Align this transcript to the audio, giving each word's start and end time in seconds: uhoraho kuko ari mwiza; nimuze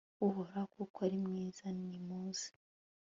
uhoraho 0.27 0.65
kuko 0.75 0.97
ari 1.07 1.17
mwiza; 1.25 1.65
nimuze 1.87 2.47